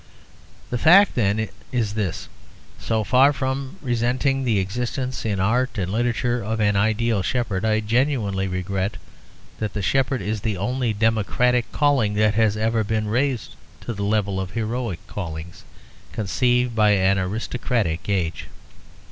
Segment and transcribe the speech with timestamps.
[0.71, 2.27] The fact, then, is this:
[2.79, 7.81] So far from resenting the existence in art and literature of an ideal shepherd, I
[7.81, 8.97] genuinely regret
[9.59, 14.01] that the shepherd is the only democratic calling that has ever been raised to the
[14.03, 15.63] level of the heroic callings
[16.13, 18.45] conceived by an aristocratic age.